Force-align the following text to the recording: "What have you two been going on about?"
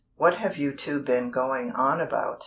"What 0.15 0.33
have 0.39 0.57
you 0.57 0.73
two 0.73 0.99
been 1.03 1.29
going 1.29 1.73
on 1.73 2.01
about?" 2.01 2.39